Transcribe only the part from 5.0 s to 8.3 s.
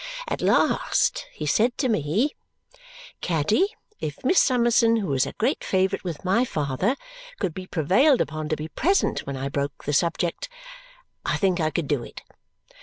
is a great favourite with my father, could be prevailed